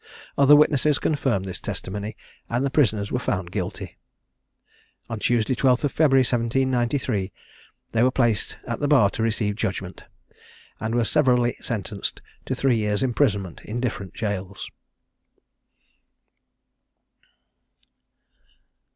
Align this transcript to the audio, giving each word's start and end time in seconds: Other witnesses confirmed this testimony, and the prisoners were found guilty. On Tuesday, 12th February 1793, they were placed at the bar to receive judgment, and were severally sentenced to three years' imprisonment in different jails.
Other 0.35 0.55
witnesses 0.55 0.97
confirmed 0.97 1.45
this 1.45 1.61
testimony, 1.61 2.17
and 2.49 2.65
the 2.65 2.71
prisoners 2.71 3.11
were 3.11 3.19
found 3.19 3.51
guilty. 3.51 3.99
On 5.11 5.19
Tuesday, 5.19 5.53
12th 5.53 5.91
February 5.91 6.21
1793, 6.23 7.31
they 7.91 8.01
were 8.01 8.09
placed 8.09 8.57
at 8.65 8.79
the 8.79 8.87
bar 8.87 9.11
to 9.11 9.21
receive 9.21 9.55
judgment, 9.55 10.05
and 10.79 10.95
were 10.95 11.05
severally 11.05 11.55
sentenced 11.61 12.19
to 12.47 12.55
three 12.55 12.77
years' 12.77 13.03
imprisonment 13.03 13.61
in 13.63 13.79
different 13.79 14.15
jails. 14.15 14.71